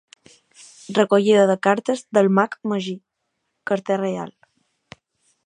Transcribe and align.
Recollida 0.99 1.43
de 1.51 1.57
cartes 1.67 2.01
del 2.19 2.31
Mag 2.39 2.57
Magí, 2.73 2.97
carter 3.73 4.01
reial. 4.03 4.35